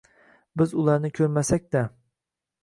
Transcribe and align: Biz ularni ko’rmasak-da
Biz 0.61 0.73
ularni 0.83 1.11
ko’rmasak-da 1.19 1.85